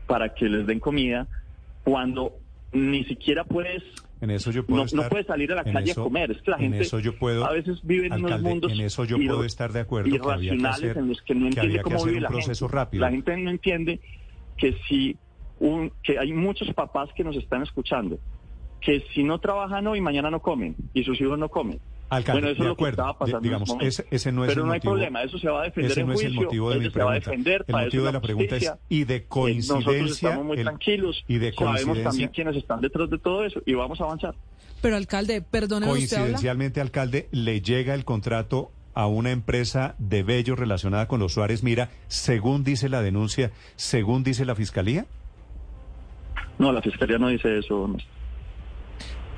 para 0.08 0.34
que 0.34 0.48
les 0.48 0.66
den 0.66 0.80
comida 0.80 1.28
cuando 1.84 2.38
ni 2.76 3.04
siquiera 3.06 3.44
puedes 3.44 3.82
En 4.22 4.30
eso 4.32 4.52
yo 4.52 4.66
puedo 4.66 4.82
no, 4.82 4.86
estar. 4.86 5.04
no 5.04 5.10
puedes 5.10 5.28
salir 5.28 5.52
a 5.52 5.56
la 5.56 5.64
calle 5.64 5.92
eso- 5.92 6.02
a 6.02 6.04
comer. 6.06 6.32
Es 6.32 6.42
que 6.42 6.52
la 6.52 6.58
en 6.58 6.64
gente 6.64 6.80
eso 6.82 7.00
yo 7.00 7.18
puedo, 7.18 7.46
a 7.46 7.52
veces 7.52 7.80
vive 7.84 8.08
en 8.08 8.14
unos 8.14 8.24
alcalde, 8.32 8.50
mundos 8.50 8.72
en 8.72 8.80
eso 8.82 9.04
yo 9.06 9.18
puedo 9.18 9.44
estar 9.44 9.72
de 9.74 9.80
acuerdo 9.82 10.10
que 10.10 10.16
había 10.18 10.52
que 10.52 10.58
irracionales 10.58 10.78
hacer, 10.84 10.98
en 10.98 11.08
los 11.10 11.22
que 11.22 11.36
no 11.36 11.48
entiende 11.48 11.78
que 11.78 11.82
cómo 11.84 12.04
vive 12.06 12.22
la 12.22 12.30
gente. 12.32 12.68
rápido. 12.68 13.02
La 13.02 13.12
gente 13.12 13.38
no 13.38 13.50
entiende 13.50 14.00
que 14.58 14.74
si 14.88 15.18
un, 15.60 15.92
que 16.04 16.18
hay 16.20 16.34
muchos 16.34 16.74
papás 16.74 17.10
que 17.16 17.24
nos 17.24 17.36
están 17.38 17.64
escuchando 17.64 18.20
que 18.82 19.04
si 19.16 19.24
no 19.24 19.40
trabajan 19.40 19.88
hoy 19.88 20.00
mañana 20.00 20.30
no 20.30 20.42
comen 20.42 20.76
y 20.94 21.04
sus 21.04 21.20
hijos 21.20 21.40
no 21.40 21.50
comen. 21.50 21.80
Alcalde, 22.10 22.42
bueno, 22.42 22.54
eso 22.54 22.64
de 22.64 22.66
es 22.66 22.70
lo 22.70 22.76
que 22.76 22.82
acuerdo. 22.82 22.92
estaba 23.02 23.18
pasando 23.18 23.40
Di- 23.42 23.48
en 23.48 23.54
ese 23.54 23.64
digamos, 23.64 23.70
momento. 23.70 23.88
ese- 23.88 24.06
ese 24.12 24.32
no 24.32 24.44
es 24.44 24.50
Pero 24.50 24.62
el 24.62 24.68
no 24.68 24.74
hay 24.74 24.80
motivo- 24.80 24.92
problema, 24.94 25.24
eso 25.24 25.40
se 25.40 25.50
va 25.50 25.62
a 25.62 25.64
defender 25.64 25.92
Ese 25.92 26.02
en 26.02 26.08
no 26.08 26.14
es 26.14 26.22
el 26.24 26.34
motivo 26.34 26.70
de 26.70 26.80
mi 26.80 26.90
pregunta. 26.90 27.16
defender, 27.20 27.66
El 27.68 27.76
motivo 27.76 28.06
de 28.06 28.12
la 28.12 28.22
pregunta 28.22 28.56
es, 28.58 28.74
y 28.90 29.04
de 29.06 29.16
Eh, 29.16 29.20
Nosotros 29.28 29.28
coincidencia, 29.28 30.30
estamos 30.30 30.46
muy 30.46 30.58
el- 30.58 30.64
tranquilos, 30.64 31.24
y 31.28 31.38
de 31.40 31.52
sabemos 31.54 31.76
también 31.76 31.96
coincidencia, 32.04 32.30
quiénes 32.32 32.56
están 32.58 32.82
detrás 32.82 33.10
de 33.10 33.18
todo 33.18 33.44
eso 33.46 33.62
y 33.66 33.74
vamos 33.74 34.00
a 34.02 34.04
avanzar. 34.04 34.36
pero 34.82 34.98
alcalde, 34.98 35.40
usted 35.40 35.64
habla. 35.74 35.88
coincidencialmente, 35.88 36.80
alcalde, 36.80 37.28
le 37.32 37.62
llega 37.62 37.96
el 37.96 38.06
contrato 38.06 38.72
a 38.94 39.08
una 39.08 39.32
empresa 39.32 39.96
de 39.98 40.22
Bello 40.22 40.56
relacionada 40.56 41.08
con 41.08 41.20
los 41.20 41.34
Suárez 41.34 41.64
Mira, 41.64 41.90
según 42.08 42.64
dice 42.64 42.88
la 42.88 43.02
denuncia, 43.02 43.52
según 43.76 44.24
dice 44.24 44.46
la 44.46 44.54
fiscalía. 44.54 45.06
No, 46.60 46.72
la 46.72 46.82
fiscalía 46.82 47.18
no 47.18 47.28
dice 47.30 47.58
eso. 47.58 47.94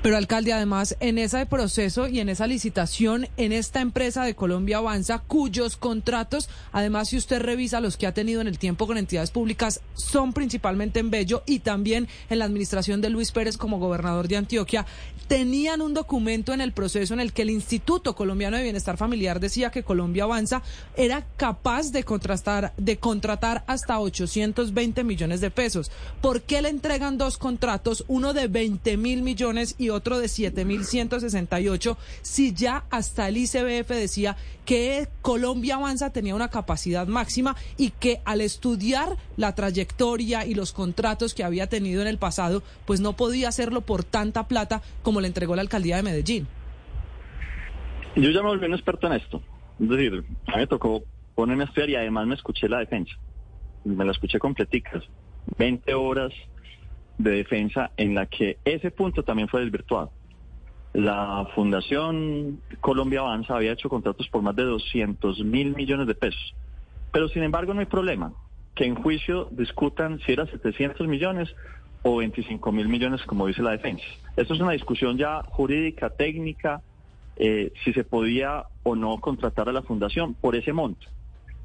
Pero 0.02 0.16
alcalde, 0.16 0.52
además, 0.52 0.96
en 1.00 1.18
ese 1.18 1.44
proceso 1.46 2.06
y 2.06 2.20
en 2.20 2.28
esa 2.28 2.46
licitación, 2.46 3.26
en 3.36 3.50
esta 3.50 3.80
empresa 3.80 4.22
de 4.22 4.36
Colombia 4.36 4.78
Avanza, 4.78 5.18
cuyos 5.18 5.76
contratos, 5.76 6.48
además, 6.70 7.08
si 7.08 7.16
usted 7.16 7.40
revisa 7.40 7.80
los 7.80 7.96
que 7.96 8.06
ha 8.06 8.14
tenido 8.14 8.40
en 8.40 8.46
el 8.46 8.60
tiempo 8.60 8.86
con 8.86 8.96
entidades 8.96 9.32
públicas, 9.32 9.80
son 9.94 10.32
principalmente 10.32 11.00
en 11.00 11.10
Bello 11.10 11.42
y 11.46 11.58
también 11.58 12.06
en 12.30 12.38
la 12.38 12.44
administración 12.44 13.00
de 13.00 13.10
Luis 13.10 13.32
Pérez 13.32 13.56
como 13.56 13.80
gobernador 13.80 14.28
de 14.28 14.36
Antioquia, 14.36 14.86
tenían 15.26 15.82
un 15.82 15.94
documento 15.94 16.52
en 16.52 16.60
el 16.60 16.72
proceso 16.72 17.12
en 17.12 17.20
el 17.20 17.32
que 17.32 17.42
el 17.42 17.50
Instituto 17.50 18.14
Colombiano 18.14 18.56
de 18.56 18.62
Bienestar 18.62 18.96
Familiar 18.96 19.40
decía 19.40 19.70
que 19.70 19.82
Colombia 19.82 20.24
Avanza 20.24 20.62
era 20.96 21.26
capaz 21.36 21.90
de 21.90 22.04
contrastar, 22.04 22.72
de 22.76 22.98
contratar 22.98 23.64
hasta 23.66 23.98
820 23.98 25.02
millones 25.02 25.40
de 25.40 25.50
pesos. 25.50 25.90
¿Por 26.22 26.42
qué 26.42 26.62
le 26.62 26.68
entregan 26.68 27.18
dos 27.18 27.36
contratos, 27.36 28.04
uno 28.06 28.32
de 28.32 28.46
20 28.46 28.96
mil 28.96 29.22
millones 29.22 29.74
y 29.76 29.87
otro 29.90 30.18
de 30.18 30.28
7 30.28 30.64
mil 30.64 30.84
168, 30.84 31.96
si 32.22 32.52
ya 32.52 32.84
hasta 32.90 33.28
el 33.28 33.36
ICBF 33.36 33.88
decía 33.88 34.36
que 34.64 35.08
Colombia 35.22 35.76
Avanza 35.76 36.12
tenía 36.12 36.34
una 36.34 36.48
capacidad 36.48 37.06
máxima 37.06 37.56
y 37.76 37.90
que 37.90 38.20
al 38.24 38.40
estudiar 38.40 39.16
la 39.36 39.54
trayectoria 39.54 40.44
y 40.46 40.54
los 40.54 40.72
contratos 40.72 41.34
que 41.34 41.44
había 41.44 41.68
tenido 41.68 42.02
en 42.02 42.08
el 42.08 42.18
pasado, 42.18 42.62
pues 42.86 43.00
no 43.00 43.14
podía 43.14 43.48
hacerlo 43.48 43.80
por 43.80 44.04
tanta 44.04 44.48
plata 44.48 44.82
como 45.02 45.20
le 45.20 45.28
entregó 45.28 45.56
la 45.56 45.62
alcaldía 45.62 45.96
de 45.96 46.02
Medellín? 46.02 46.46
Yo 48.16 48.30
ya 48.30 48.42
me 48.42 48.48
volví 48.48 48.66
un 48.66 48.74
experto 48.74 49.06
en 49.06 49.14
esto. 49.14 49.42
Es 49.80 49.88
decir, 49.88 50.24
a 50.46 50.52
mí 50.52 50.58
me 50.58 50.66
tocó 50.66 51.02
ponerme 51.34 51.62
a 51.64 51.66
estudiar 51.66 51.90
y 51.90 51.96
además 51.96 52.26
me 52.26 52.34
escuché 52.34 52.68
la 52.68 52.78
defensa. 52.78 53.14
Me 53.84 54.04
la 54.04 54.12
escuché 54.12 54.38
completicas. 54.38 55.04
20 55.56 55.94
horas 55.94 56.32
de 57.18 57.30
defensa 57.32 57.90
en 57.96 58.14
la 58.14 58.26
que 58.26 58.58
ese 58.64 58.90
punto 58.90 59.22
también 59.22 59.48
fue 59.48 59.60
desvirtuado. 59.60 60.12
La 60.94 61.46
Fundación 61.54 62.60
Colombia 62.80 63.20
Avanza 63.20 63.56
había 63.56 63.72
hecho 63.72 63.88
contratos 63.88 64.28
por 64.28 64.42
más 64.42 64.56
de 64.56 64.64
200 64.64 65.44
mil 65.44 65.74
millones 65.74 66.06
de 66.06 66.14
pesos. 66.14 66.54
Pero 67.12 67.28
sin 67.28 67.42
embargo 67.42 67.74
no 67.74 67.80
hay 67.80 67.86
problema. 67.86 68.32
Que 68.74 68.86
en 68.86 68.94
juicio 68.94 69.48
discutan 69.50 70.20
si 70.20 70.32
era 70.32 70.46
700 70.46 71.06
millones 71.08 71.54
o 72.02 72.16
25 72.16 72.72
mil 72.72 72.88
millones, 72.88 73.22
como 73.24 73.46
dice 73.46 73.62
la 73.62 73.72
defensa. 73.72 74.04
Esto 74.36 74.54
es 74.54 74.60
una 74.60 74.72
discusión 74.72 75.18
ya 75.18 75.42
jurídica, 75.42 76.10
técnica, 76.10 76.80
eh, 77.36 77.72
si 77.84 77.92
se 77.92 78.04
podía 78.04 78.64
o 78.82 78.94
no 78.94 79.18
contratar 79.18 79.68
a 79.68 79.72
la 79.72 79.82
fundación 79.82 80.34
por 80.34 80.56
ese 80.56 80.72
monto. 80.72 81.06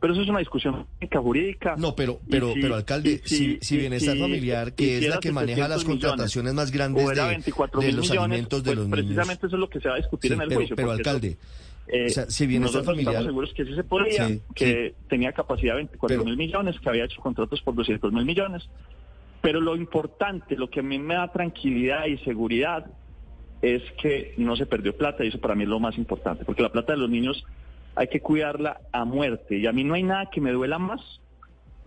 Pero 0.03 0.11
eso 0.15 0.23
es 0.23 0.27
una 0.27 0.39
discusión 0.39 0.85
jurídica. 1.13 1.75
No, 1.77 1.95
pero, 1.95 2.19
pero, 2.29 2.51
si- 2.53 2.59
pero 2.61 2.75
alcalde, 2.75 3.21
si, 3.23 3.57
si 3.61 3.75
y 3.75 3.77
Bienestar 3.77 4.15
si 4.15 4.19
Familiar, 4.21 4.73
que 4.75 4.97
es 4.97 5.07
la 5.07 5.17
que 5.21 5.31
maneja 5.31 5.61
las 5.69 5.79
700 5.79 5.85
millones, 5.87 6.03
contrataciones 6.11 6.53
más 6.53 6.71
grandes 6.71 7.07
de, 7.07 7.21
24 7.25 7.79
de 7.79 7.91
los 7.93 8.01
millones, 8.09 8.19
alimentos 8.31 8.63
de 8.63 8.67
pues 8.67 8.77
los 8.79 8.85
niños. 8.87 8.97
precisamente 8.99 9.47
eso 9.47 9.55
es 9.55 9.59
lo 9.61 9.69
que 9.69 9.79
se 9.79 9.87
va 9.87 9.93
a 9.93 9.97
discutir 9.99 10.31
Sí, 10.31 10.35
en 10.35 10.41
el 10.41 10.47
pero- 10.49 10.59
juicio. 10.59 10.75
pero, 10.75 10.91
alcalde, 10.91 11.37
eh, 11.87 12.05
o 12.07 12.09
sea, 12.09 12.29
si 12.29 12.45
Bienestar 12.47 12.83
Familiar- 12.83 13.13
estamos 13.13 13.27
seguros 13.27 13.53
que 13.53 13.63
sí 13.65 13.75
se 13.75 13.83
podía, 13.85 14.27
Sí, 14.27 14.41
que 14.53 14.93
tenía 15.07 15.31
capacidad 15.31 15.71
de 15.71 15.77
24 15.77 16.17
Pero- 16.17 16.25
mil 16.25 16.35
millones, 16.35 16.77
que 16.81 16.89
había 16.89 17.05
hecho 17.05 17.21
contratos 17.21 17.61
por 17.61 17.73
200 17.73 18.11
mil 18.11 18.25
millones. 18.25 18.63
Pero 19.41 19.61
lo 19.61 19.77
importante, 19.77 20.57
lo 20.57 20.69
que 20.69 20.81
a 20.81 20.83
mí 20.83 20.99
me 20.99 21.13
da 21.13 21.31
tranquilidad 21.31 22.07
y 22.07 22.17
seguridad 22.25 22.87
es 23.61 23.81
que 24.01 24.33
no 24.35 24.57
se 24.57 24.65
perdió 24.65 24.97
plata 24.97 25.23
y 25.23 25.29
eso 25.29 25.39
para 25.39 25.55
mí 25.55 25.63
es 25.63 25.69
lo 25.69 25.79
más 25.79 25.97
importante, 25.97 26.43
porque 26.43 26.61
la 26.61 26.73
plata 26.73 26.91
de 26.91 26.99
los 26.99 27.09
niños 27.09 27.41
hay 27.95 28.07
que 28.07 28.21
cuidarla 28.21 28.81
a 28.91 29.05
muerte. 29.05 29.57
Y 29.57 29.67
a 29.67 29.71
mí 29.71 29.83
no 29.83 29.93
hay 29.93 30.03
nada 30.03 30.29
que 30.31 30.41
me 30.41 30.51
duela 30.51 30.79
más, 30.79 31.01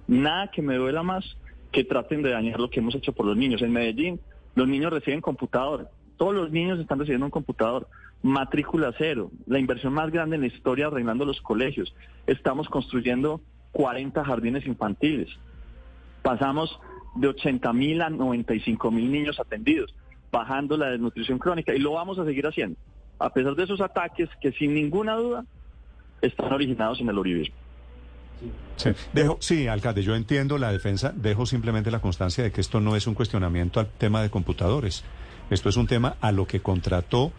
nada 0.07 0.51
que 0.51 0.63
me 0.63 0.77
duela 0.77 1.03
más 1.03 1.25
que 1.73 1.85
traten 1.85 2.23
de 2.23 2.31
dañar 2.31 2.61
lo 2.61 2.71
que 2.71 2.81
hemos 2.81 2.95
hecho 2.95 3.13
por 3.13 3.27
los 3.27 3.37
niños. 3.37 3.63
En 3.63 3.73
Medellín 3.73 4.21
los 4.55 4.67
niños 4.67 4.93
reciben 4.93 5.21
computador, 5.21 5.91
todos 6.17 6.35
los 6.35 6.51
niños 6.51 6.79
están 6.81 6.99
recibiendo 6.99 7.27
un 7.27 7.31
computador, 7.31 7.89
matrícula 8.23 8.95
cero, 8.97 9.31
la 9.47 9.59
inversión 9.59 9.93
más 9.93 10.11
grande 10.11 10.37
en 10.37 10.43
la 10.43 10.49
historia 10.49 10.87
arreglando 10.87 11.27
los 11.27 11.43
colegios, 11.43 11.95
estamos 12.27 12.67
construyendo 12.69 13.43
40 13.73 14.25
jardines 14.25 14.67
infantiles, 14.67 15.29
pasamos 16.23 16.81
de 17.17 17.29
80 17.29 17.71
mil 17.75 18.01
a 18.01 18.09
95 18.09 18.91
mil 18.91 19.13
niños 19.13 19.39
atendidos, 19.39 19.95
bajando 20.33 20.79
la 20.79 20.89
desnutrición 20.89 21.39
crónica. 21.39 21.75
Y 21.75 21.79
lo 21.79 21.93
vamos 21.93 22.19
a 22.19 22.25
seguir 22.25 22.47
haciendo, 22.47 22.79
a 23.19 23.31
pesar 23.31 23.55
de 23.55 23.65
esos 23.65 23.83
ataques 23.83 24.31
que 24.41 24.53
sin 24.53 24.73
ninguna 24.75 25.17
duda 25.17 25.45
están 26.27 26.53
originados 26.53 27.01
en 27.01 27.09
el 27.09 27.19
uribismo. 27.19 27.55
Sí, 28.77 28.91
dejo, 29.15 29.39
sí, 29.41 29.67
alcalde, 29.67 30.03
yo 30.03 30.15
entiendo 30.15 30.59
la 30.59 30.71
defensa, 30.71 31.13
dejo 31.17 31.47
simplemente 31.47 31.91
la 31.91 32.01
constancia 32.01 32.45
de 32.45 32.53
que 32.53 32.61
esto 32.61 32.81
no 32.81 32.95
es 32.95 33.07
un 33.07 33.15
cuestionamiento 33.15 33.81
al 33.81 33.87
tema 33.89 34.21
de 34.23 34.29
computadores. 34.29 35.05
Esto 35.51 35.69
es 35.71 35.77
un 35.77 35.87
tema 35.87 36.17
a 36.21 36.33
lo 36.33 36.47
que 36.47 36.61
contrató 36.61 37.33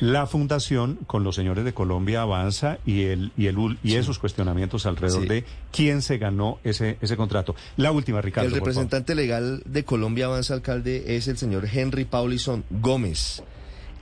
la 0.00 0.26
fundación 0.26 0.98
con 1.06 1.22
los 1.22 1.36
señores 1.36 1.64
de 1.64 1.74
Colombia 1.74 2.22
Avanza 2.22 2.78
y 2.84 3.02
el 3.02 3.30
y 3.36 3.46
el 3.46 3.56
ul- 3.56 3.78
y 3.84 3.94
esos 3.94 4.18
cuestionamientos 4.18 4.84
alrededor 4.86 5.22
Sí. 5.22 5.28
de 5.28 5.44
quién 5.70 6.02
se 6.02 6.18
ganó 6.18 6.58
ese 6.64 6.98
ese 7.00 7.16
contrato. 7.16 7.54
La 7.76 7.92
última, 7.92 8.20
Ricardo. 8.20 8.46
el 8.48 8.52
por 8.54 8.58
favor. 8.60 8.68
representante 8.70 9.14
legal 9.14 9.62
de 9.64 9.84
Colombia 9.84 10.24
Avanza 10.24 10.54
Alcalde 10.54 11.14
es 11.16 11.28
el 11.28 11.36
señor 11.38 11.68
Henry 11.72 12.04
Paulison 12.04 12.64
Gómez. 12.70 13.44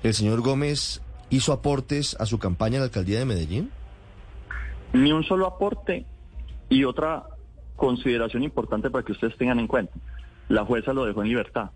¿El 0.03 0.15
señor 0.15 0.41
Gómez 0.41 1.03
hizo 1.29 1.53
aportes 1.53 2.17
a 2.19 2.25
su 2.25 2.39
campaña 2.39 2.77
en 2.77 2.81
la 2.81 2.85
alcaldía 2.87 3.19
de 3.19 3.27
Medellín? 3.27 3.71
Ni 4.93 5.13
un 5.13 5.25
solo 5.25 5.47
aporte 5.47 6.05
y 6.69 6.85
otra 6.85 7.25
consideración 7.77 8.43
importante 8.43 8.91
para 8.91 9.05
que 9.05 9.13
ustedes 9.13 9.37
tengan 9.37 9.59
en 9.59 9.67
cuenta. 9.67 9.93
La 10.49 10.65
jueza 10.65 10.93
lo 10.93 11.05
dejó 11.05 11.23
en 11.23 11.29
libertad. 11.29 11.71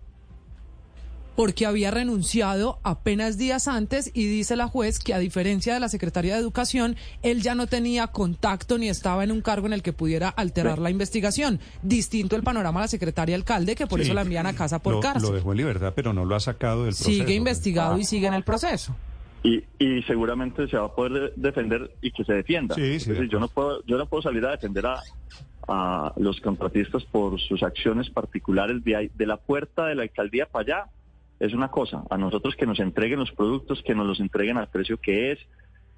porque 1.35 1.65
había 1.65 1.91
renunciado 1.91 2.79
apenas 2.83 3.37
días 3.37 3.67
antes 3.67 4.09
y 4.13 4.25
dice 4.25 4.55
la 4.55 4.69
juez 4.69 4.99
que 4.99 5.13
a 5.13 5.19
diferencia 5.19 5.73
de 5.73 5.81
la 5.81 5.89
secretaria 5.89 6.33
de 6.33 6.39
Educación, 6.39 6.95
él 7.23 7.41
ya 7.41 7.55
no 7.55 7.67
tenía 7.67 8.07
contacto 8.07 8.77
ni 8.77 8.87
estaba 8.87 9.21
en 9.25 9.33
un 9.33 9.41
cargo 9.41 9.67
en 9.67 9.73
el 9.73 9.81
que 9.83 9.91
pudiera 9.91 10.29
alterar 10.29 10.79
la 10.79 10.89
investigación. 10.91 11.59
Distinto 11.81 12.37
el 12.37 12.43
panorama 12.43 12.79
de 12.79 12.83
la 12.85 12.87
secretaria 12.87 13.35
alcalde, 13.35 13.75
que 13.75 13.85
por 13.85 13.99
Sí. 13.99 14.05
eso 14.05 14.13
la 14.13 14.21
envían 14.21 14.45
a 14.45 14.53
casa 14.53 14.79
por 14.79 14.93
lo, 14.93 14.99
cárcel. 15.01 15.23
Lo 15.29 15.35
dejó 15.35 15.51
en 15.51 15.57
libertad, 15.57 15.91
pero 15.93 16.13
no 16.13 16.23
lo 16.23 16.35
ha 16.37 16.39
sacado 16.39 16.85
del 16.85 16.93
proceso. 16.93 17.09
Sigue 17.09 17.33
investigado 17.33 17.97
y 17.97 18.05
sigue 18.05 18.27
en 18.27 18.33
el 18.33 18.43
proceso. 18.45 18.95
Y, 19.47 19.63
y 19.79 20.01
seguramente 20.03 20.67
se 20.67 20.77
va 20.77 20.85
a 20.85 20.95
poder 20.95 21.13
de- 21.13 21.33
defender 21.35 21.91
y 22.01 22.11
que 22.11 22.23
se 22.23 22.33
defienda. 22.33 22.75
Sí, 22.75 22.81
sí, 22.81 22.95
es 22.95 23.07
decir, 23.07 23.23
de 23.23 23.29
yo 23.29 23.39
no 23.39 23.47
puedo, 23.47 23.83
yo 23.85 23.97
no 23.97 24.05
puedo 24.07 24.23
salir 24.23 24.45
a 24.45 24.51
defender 24.51 24.85
a, 24.87 25.01
a 25.67 26.13
los 26.17 26.39
contratistas 26.41 27.03
por 27.05 27.39
sus 27.39 27.61
acciones 27.63 28.09
particulares 28.09 28.83
de, 28.83 28.95
ahí- 28.95 29.11
de 29.13 29.25
la 29.27 29.37
puerta 29.37 29.85
de 29.87 29.95
la 29.95 30.03
alcaldía 30.03 30.45
para 30.47 30.63
allá. 30.63 30.89
Es 31.39 31.53
una 31.53 31.69
cosa, 31.69 32.03
a 32.09 32.17
nosotros 32.17 32.55
que 32.55 32.65
nos 32.65 32.79
entreguen 32.79 33.19
los 33.19 33.31
productos, 33.31 33.81
que 33.83 33.93
nos 33.93 34.07
los 34.07 34.19
entreguen 34.19 34.57
al 34.57 34.69
precio 34.69 34.97
que 34.97 35.31
es, 35.33 35.39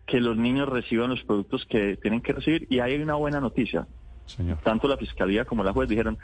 que 0.08 0.20
los 0.20 0.36
niños 0.38 0.68
reciban 0.68 1.10
los 1.12 1.24
productos 1.24 1.66
que 1.66 1.96
tienen 1.98 2.22
que 2.22 2.34
recibir. 2.34 2.66
Y 2.70 2.80
hay 2.80 2.96
una 3.01 3.16
buena 3.16 3.39
noticia. 3.39 3.86
Señor. 4.25 4.58
Tanto 4.63 4.88
la 4.88 4.98
fiscalía 4.98 5.46
como 5.46 5.63
la 5.63 5.74
juez 5.74 5.88
dijeron, 5.89 6.18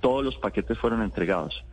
todos 0.00 0.24
los 0.24 0.36
paquetes 0.36 0.78
fueron 0.78 1.02
entregados. 1.02 1.64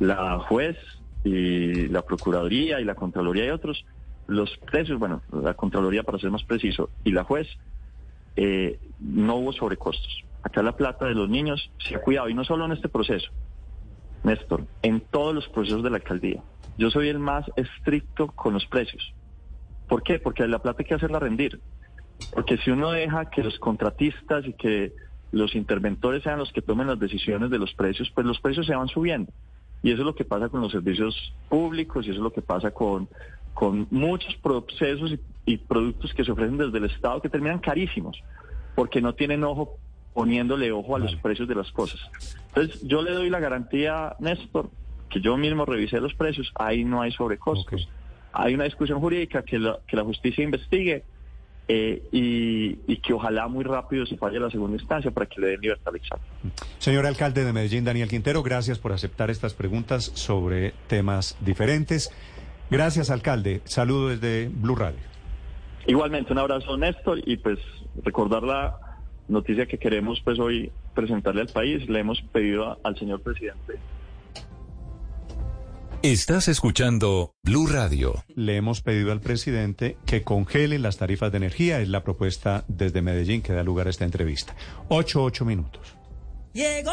La 0.00 0.38
juez 0.38 0.76
y 1.24 1.88
la 1.88 2.02
Procuraduría 2.02 2.80
y 2.80 2.84
la 2.84 2.94
Contraloría 2.94 3.46
y 3.46 3.50
otros, 3.50 3.84
los 4.26 4.56
precios, 4.58 4.98
bueno, 4.98 5.22
la 5.32 5.54
Contraloría 5.54 6.02
para 6.02 6.18
ser 6.18 6.30
más 6.30 6.44
preciso, 6.44 6.90
y 7.04 7.12
la 7.12 7.24
juez, 7.24 7.48
eh, 8.36 8.78
no 9.00 9.36
hubo 9.36 9.52
sobrecostos. 9.52 10.24
Acá 10.42 10.62
la 10.62 10.76
plata 10.76 11.06
de 11.06 11.14
los 11.14 11.28
niños 11.28 11.70
se 11.78 11.96
ha 11.96 12.00
cuidado, 12.00 12.28
y 12.28 12.34
no 12.34 12.44
solo 12.44 12.64
en 12.64 12.72
este 12.72 12.88
proceso, 12.88 13.30
Néstor, 14.24 14.66
en 14.82 15.00
todos 15.00 15.34
los 15.34 15.48
procesos 15.48 15.82
de 15.82 15.90
la 15.90 15.96
alcaldía. 15.96 16.42
Yo 16.78 16.90
soy 16.90 17.08
el 17.08 17.18
más 17.18 17.44
estricto 17.56 18.28
con 18.28 18.54
los 18.54 18.66
precios. 18.66 19.12
¿Por 19.88 20.02
qué? 20.02 20.18
Porque 20.18 20.46
la 20.46 20.60
plata 20.60 20.78
hay 20.80 20.86
que 20.86 20.94
hacerla 20.94 21.18
rendir. 21.18 21.60
Porque 22.32 22.56
si 22.58 22.70
uno 22.70 22.92
deja 22.92 23.28
que 23.30 23.42
los 23.42 23.58
contratistas 23.58 24.46
y 24.46 24.54
que 24.54 24.92
los 25.32 25.54
interventores 25.54 26.22
sean 26.22 26.38
los 26.38 26.52
que 26.52 26.62
tomen 26.62 26.86
las 26.86 26.98
decisiones 26.98 27.50
de 27.50 27.58
los 27.58 27.74
precios, 27.74 28.10
pues 28.14 28.26
los 28.26 28.40
precios 28.40 28.66
se 28.66 28.74
van 28.74 28.88
subiendo. 28.88 29.32
Y 29.82 29.90
eso 29.90 30.02
es 30.02 30.06
lo 30.06 30.14
que 30.14 30.24
pasa 30.24 30.48
con 30.48 30.60
los 30.60 30.70
servicios 30.70 31.34
públicos 31.48 32.06
y 32.06 32.10
eso 32.10 32.18
es 32.18 32.22
lo 32.22 32.32
que 32.32 32.42
pasa 32.42 32.70
con, 32.70 33.08
con 33.54 33.86
muchos 33.90 34.34
procesos 34.36 35.12
y, 35.12 35.20
y 35.44 35.56
productos 35.58 36.12
que 36.14 36.24
se 36.24 36.32
ofrecen 36.32 36.58
desde 36.58 36.78
el 36.78 36.84
Estado 36.84 37.20
que 37.20 37.28
terminan 37.28 37.58
carísimos, 37.58 38.22
porque 38.74 39.00
no 39.00 39.14
tienen 39.14 39.44
ojo 39.44 39.78
poniéndole 40.14 40.70
ojo 40.72 40.96
a 40.96 40.98
los 40.98 41.14
precios 41.16 41.48
de 41.48 41.54
las 41.54 41.70
cosas. 41.72 42.00
Entonces 42.48 42.82
yo 42.82 43.02
le 43.02 43.12
doy 43.12 43.30
la 43.30 43.40
garantía, 43.40 44.14
Néstor, 44.18 44.70
que 45.08 45.20
yo 45.20 45.36
mismo 45.36 45.64
revisé 45.64 46.00
los 46.00 46.14
precios, 46.14 46.52
ahí 46.54 46.84
no 46.84 47.00
hay 47.02 47.12
sobrecostos. 47.12 47.88
Hay 48.32 48.54
una 48.54 48.64
discusión 48.64 48.98
jurídica 49.00 49.42
que 49.42 49.58
la, 49.58 49.78
que 49.86 49.96
la 49.96 50.04
justicia 50.04 50.42
investigue 50.42 51.04
eh, 51.68 52.02
y, 52.12 52.78
y 52.86 52.96
que 52.96 53.12
ojalá 53.12 53.46
muy 53.46 53.62
rápido 53.62 54.04
se 54.06 54.16
falle 54.16 54.40
la 54.40 54.50
segunda 54.50 54.76
instancia 54.76 55.10
para 55.10 55.26
que 55.26 55.40
le 55.40 55.48
den 55.48 55.60
libertad 55.60 55.88
al 55.88 55.96
examen. 55.96 56.24
Señor 56.78 57.06
alcalde 57.06 57.44
de 57.44 57.52
Medellín, 57.52 57.84
Daniel 57.84 58.08
Quintero, 58.08 58.42
gracias 58.42 58.78
por 58.78 58.92
aceptar 58.92 59.30
estas 59.30 59.54
preguntas 59.54 60.10
sobre 60.14 60.72
temas 60.88 61.36
diferentes. 61.40 62.10
Gracias, 62.72 63.10
alcalde. 63.10 63.60
Saludo 63.64 64.08
desde 64.08 64.48
Blue 64.48 64.74
Radio. 64.76 64.98
Igualmente, 65.86 66.32
un 66.32 66.38
abrazo, 66.38 66.76
Néstor, 66.76 67.20
y 67.26 67.36
pues 67.36 67.58
recordar 68.04 68.42
la 68.42 68.78
noticia 69.28 69.66
que 69.66 69.78
queremos 69.78 70.20
pues 70.24 70.38
hoy 70.38 70.70
presentarle 70.94 71.42
al 71.42 71.48
país. 71.48 71.88
Le 71.88 72.00
hemos 72.00 72.20
pedido 72.32 72.66
a- 72.70 72.78
al 72.84 72.98
señor 72.98 73.20
presidente 73.20 73.74
Estás 76.02 76.48
escuchando 76.48 77.34
Blue 77.44 77.68
Radio. 77.68 78.24
Le 78.34 78.56
hemos 78.56 78.80
pedido 78.80 79.12
al 79.12 79.20
presidente 79.20 79.96
que 80.04 80.22
congele 80.24 80.80
las 80.80 80.96
tarifas 80.96 81.30
de 81.30 81.36
energía. 81.38 81.80
Es 81.80 81.88
la 81.88 82.02
propuesta 82.02 82.64
desde 82.66 83.02
Medellín 83.02 83.40
que 83.40 83.52
da 83.52 83.62
lugar 83.62 83.86
a 83.86 83.90
esta 83.90 84.04
entrevista. 84.04 84.56
Ocho, 84.88 85.22
ocho 85.22 85.44
minutos. 85.44 85.94
Llegó 86.54 86.90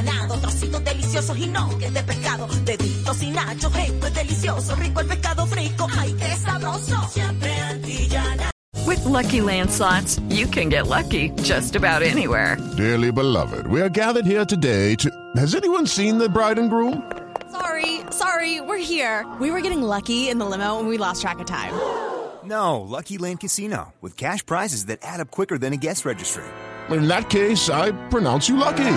filete 0.00 0.10
apanado, 0.10 0.40
trocitos 0.40 0.84
deliciosos 0.84 1.38
y 1.38 1.46
no 1.46 1.68
que 1.78 1.90
de 1.90 2.02
pescado. 2.02 2.46
Deditos 2.64 3.22
y 3.22 3.30
nachos, 3.30 3.72
rico 3.72 4.06
es 4.06 4.14
delicioso, 4.14 4.76
rico 4.76 5.00
el 5.00 5.06
pescado 5.06 5.46
fresco. 5.46 5.86
¡Ay, 5.98 6.14
qué 6.14 6.36
sabroso! 6.36 7.08
Siempre 7.10 7.54
Antillana. 7.60 8.50
With 8.86 9.04
Lucky 9.04 9.40
Land 9.40 9.70
slots, 9.70 10.18
you 10.30 10.46
can 10.46 10.68
get 10.68 10.86
lucky 10.86 11.30
just 11.42 11.76
about 11.76 12.02
anywhere. 12.02 12.56
Dearly 12.76 13.12
beloved, 13.12 13.66
we 13.66 13.80
are 13.80 13.88
gathered 13.88 14.26
here 14.26 14.44
today 14.44 14.96
to. 14.96 15.10
Has 15.36 15.54
anyone 15.54 15.86
seen 15.86 16.18
the 16.18 16.28
bride 16.28 16.58
and 16.58 16.70
groom? 16.70 17.02
Sorry, 17.50 18.00
sorry, 18.10 18.60
we're 18.60 18.78
here. 18.78 19.26
We 19.40 19.50
were 19.50 19.60
getting 19.60 19.82
lucky 19.82 20.28
in 20.28 20.38
the 20.38 20.46
limo 20.46 20.78
and 20.78 20.88
we 20.88 20.98
lost 20.98 21.20
track 21.22 21.38
of 21.40 21.46
time. 21.46 21.74
No, 22.42 22.80
Lucky 22.80 23.18
Land 23.18 23.40
Casino, 23.40 23.92
with 24.00 24.16
cash 24.16 24.44
prizes 24.44 24.86
that 24.86 25.00
add 25.02 25.20
up 25.20 25.30
quicker 25.30 25.58
than 25.58 25.74
a 25.74 25.76
guest 25.76 26.06
registry. 26.06 26.42
In 26.88 27.06
that 27.06 27.28
case, 27.28 27.68
I 27.68 27.92
pronounce 28.08 28.48
you 28.48 28.56
lucky. 28.56 28.96